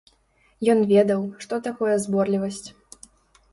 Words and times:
Ён 0.73 0.79
ведаў, 0.91 1.21
што 1.45 1.61
такое 1.69 1.95
зборлівасць. 2.09 2.65